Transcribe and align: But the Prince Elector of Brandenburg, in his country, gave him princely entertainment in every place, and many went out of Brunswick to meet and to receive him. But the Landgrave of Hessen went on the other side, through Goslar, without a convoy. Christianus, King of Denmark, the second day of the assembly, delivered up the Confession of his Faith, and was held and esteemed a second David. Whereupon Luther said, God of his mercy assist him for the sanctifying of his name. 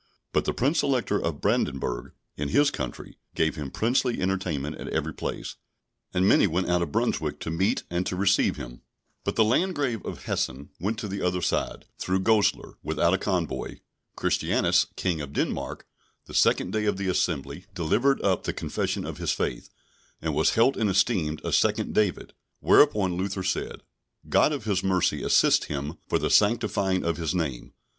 But 0.33 0.45
the 0.45 0.53
Prince 0.55 0.81
Elector 0.81 1.23
of 1.23 1.41
Brandenburg, 1.41 2.13
in 2.35 2.49
his 2.49 2.71
country, 2.71 3.19
gave 3.35 3.55
him 3.55 3.69
princely 3.69 4.19
entertainment 4.19 4.77
in 4.77 4.91
every 4.91 5.13
place, 5.13 5.57
and 6.11 6.27
many 6.27 6.47
went 6.47 6.67
out 6.67 6.81
of 6.81 6.91
Brunswick 6.91 7.39
to 7.41 7.51
meet 7.51 7.83
and 7.87 8.03
to 8.07 8.15
receive 8.15 8.55
him. 8.55 8.81
But 9.23 9.35
the 9.35 9.43
Landgrave 9.43 10.03
of 10.03 10.23
Hessen 10.23 10.71
went 10.79 11.03
on 11.03 11.09
the 11.11 11.21
other 11.21 11.43
side, 11.43 11.85
through 11.99 12.21
Goslar, 12.21 12.79
without 12.81 13.13
a 13.13 13.19
convoy. 13.19 13.81
Christianus, 14.15 14.87
King 14.95 15.21
of 15.21 15.33
Denmark, 15.33 15.85
the 16.25 16.33
second 16.33 16.73
day 16.73 16.85
of 16.85 16.97
the 16.97 17.07
assembly, 17.07 17.67
delivered 17.75 18.23
up 18.23 18.45
the 18.45 18.53
Confession 18.53 19.05
of 19.05 19.19
his 19.19 19.31
Faith, 19.33 19.69
and 20.19 20.33
was 20.33 20.55
held 20.55 20.77
and 20.77 20.89
esteemed 20.89 21.41
a 21.43 21.53
second 21.53 21.93
David. 21.93 22.33
Whereupon 22.59 23.17
Luther 23.17 23.43
said, 23.43 23.83
God 24.27 24.51
of 24.51 24.63
his 24.63 24.83
mercy 24.83 25.21
assist 25.21 25.65
him 25.65 25.99
for 26.09 26.17
the 26.17 26.31
sanctifying 26.31 27.05
of 27.05 27.17
his 27.17 27.35
name. 27.35 27.73